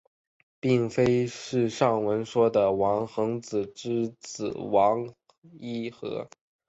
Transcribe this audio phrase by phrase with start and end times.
[0.59, 5.13] 并非是上文说的王桓之子王
[5.59, 6.27] 尹和。